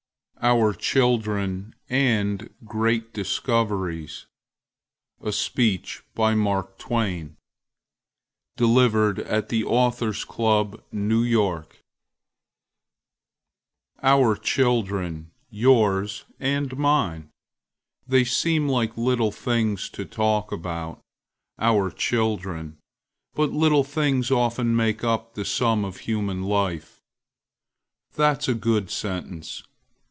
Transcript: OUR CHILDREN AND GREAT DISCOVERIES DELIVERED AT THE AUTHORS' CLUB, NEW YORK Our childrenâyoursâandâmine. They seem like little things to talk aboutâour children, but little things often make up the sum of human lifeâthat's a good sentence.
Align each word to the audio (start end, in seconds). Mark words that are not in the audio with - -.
OUR 0.43 0.73
CHILDREN 0.73 1.75
AND 1.87 2.49
GREAT 2.65 3.13
DISCOVERIES 3.13 4.25
DELIVERED 5.19 6.17
AT 9.19 9.49
THE 9.49 9.63
AUTHORS' 9.63 10.25
CLUB, 10.25 10.83
NEW 10.91 11.21
YORK 11.21 11.77
Our 14.01 14.35
childrenâyoursâandâmine. 14.35 17.27
They 18.07 18.23
seem 18.23 18.67
like 18.67 18.97
little 18.97 19.31
things 19.31 19.89
to 19.89 20.05
talk 20.05 20.49
aboutâour 20.49 21.95
children, 21.95 22.77
but 23.35 23.51
little 23.51 23.83
things 23.83 24.31
often 24.31 24.75
make 24.75 25.03
up 25.03 25.35
the 25.35 25.45
sum 25.45 25.85
of 25.85 25.97
human 25.97 26.41
lifeâthat's 26.41 28.47
a 28.47 28.55
good 28.55 28.89
sentence. 28.89 29.61